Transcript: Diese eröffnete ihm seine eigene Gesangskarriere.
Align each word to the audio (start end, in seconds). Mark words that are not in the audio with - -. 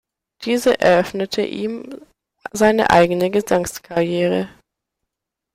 Diese 0.45 0.79
eröffnete 0.79 1.43
ihm 1.43 2.01
seine 2.53 2.89
eigene 2.89 3.29
Gesangskarriere. 3.29 4.49